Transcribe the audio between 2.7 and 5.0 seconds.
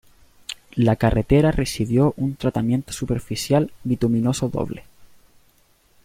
superficial bituminoso doble.